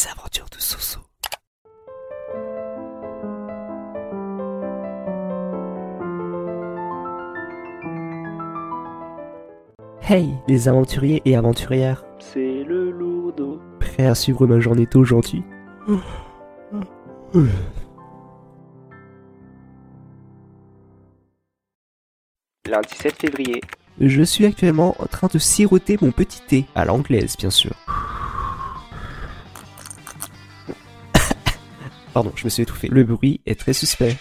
[0.00, 1.00] Les aventures de Soso.
[10.00, 12.04] Hey, les aventuriers et aventurières.
[12.18, 13.60] C'est le lourdeau.
[13.78, 15.42] Prêt à suivre ma journée d'aujourd'hui
[22.66, 23.60] Lundi 7 février.
[24.00, 27.74] Je suis actuellement en train de siroter mon petit thé, à l'anglaise bien sûr.
[32.12, 32.88] Pardon, je me suis étouffé.
[32.88, 34.16] Le bruit est très suspect.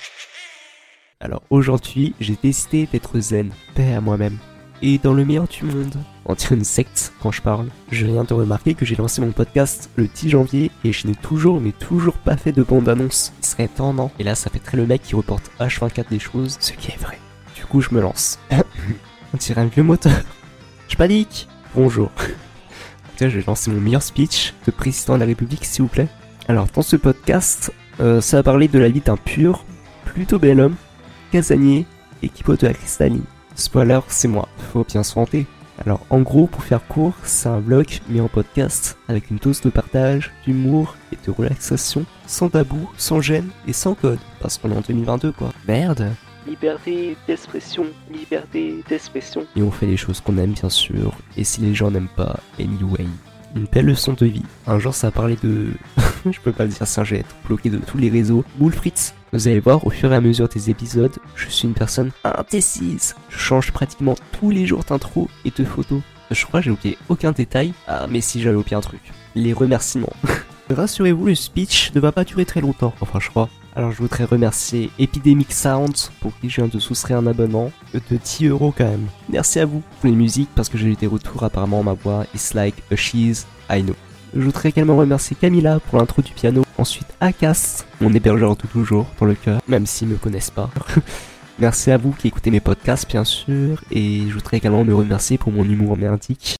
[1.19, 4.37] Alors aujourd'hui, j'ai décidé d'être zen, paix à moi-même.
[4.81, 7.67] Et dans le meilleur du monde, on dirait une secte quand je parle.
[7.91, 11.15] Je viens de remarquer que j'ai lancé mon podcast le 10 janvier et je n'ai
[11.15, 13.33] toujours, mais toujours pas fait de bande-annonce.
[13.41, 14.11] Il serait temps, non?
[14.19, 17.01] Et là, ça fait très le mec qui reporte H24 des choses, ce qui est
[17.01, 17.19] vrai.
[17.55, 18.39] Du coup, je me lance.
[19.33, 20.21] on dirait un vieux moteur.
[20.87, 22.09] Je panique Bonjour.
[23.17, 26.07] Tiens, je vais lancer mon meilleur speech de président de la République, s'il vous plaît.
[26.49, 29.65] Alors, dans ce podcast, euh, ça va parler de la vie d'un pur,
[30.03, 30.75] plutôt bel homme,
[31.31, 31.85] casanier
[32.23, 33.21] et qui de la cristalline.
[33.53, 35.45] Spoiler, c'est moi, faut bien se vanter.
[35.85, 39.61] Alors en gros, pour faire court, c'est un vlog mis en podcast avec une dose
[39.61, 44.71] de partage, d'humour et de relaxation, sans tabou, sans gêne et sans code, parce qu'on
[44.71, 45.51] est en 2022 quoi.
[45.67, 46.09] Merde
[46.47, 49.45] Liberté d'expression, liberté d'expression.
[49.55, 52.39] Et on fait les choses qu'on aime bien sûr, et si les gens n'aiment pas,
[52.59, 53.05] anyway.
[53.55, 54.43] Une belle leçon de vie.
[54.67, 55.67] Un jour ça a parlé de...
[56.31, 58.43] je peux pas le dire ça, je vais être bloqué de tous les réseaux.
[58.57, 59.13] Boule Fritz.
[59.31, 63.15] Vous allez voir, au fur et à mesure des épisodes, je suis une personne indécise.
[63.29, 66.01] Je change pratiquement tous les jours d'intro et de photos.
[66.31, 67.73] Je crois que j'ai oublié aucun détail.
[67.87, 69.01] Ah mais si j'avais oublié un truc.
[69.35, 70.13] Les remerciements.
[70.69, 72.93] Rassurez-vous, le speech ne va pas durer très longtemps.
[73.01, 73.49] Enfin je crois.
[73.79, 78.17] Alors je voudrais remercier Epidemic Sound pour qui je viens de soustraire un abonnement de
[78.17, 79.07] 10 euros quand même.
[79.29, 82.25] Merci à vous pour les musiques parce que j'ai eu des retours apparemment ma voix
[82.35, 83.95] is like a cheese, I know.
[84.35, 86.65] Je voudrais également remercier Camilla pour l'intro du piano.
[86.77, 90.69] Ensuite Akas, mon hébergeur de toujours dans le cœur, même s'ils me connaissent pas.
[91.57, 95.37] Merci à vous qui écoutez mes podcasts bien sûr et je voudrais également me remercier
[95.37, 96.57] pour mon humour merdique.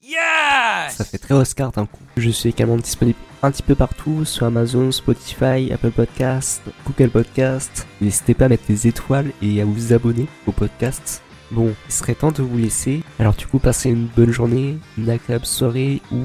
[0.90, 2.02] Ça fait très Oscar d'un coup.
[2.18, 7.88] Je suis également disponible un petit peu partout sur Amazon, Spotify, Apple Podcast, Google Podcast.
[8.02, 11.22] N'hésitez pas à mettre des étoiles et à vous abonner au podcast.
[11.52, 13.02] Bon, il serait temps de vous laisser.
[13.18, 16.18] Alors du coup, passez une bonne journée, une agréable soirée ou,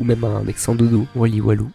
[0.00, 1.06] ou même un excellent dodo.
[1.14, 1.70] Wally Walou.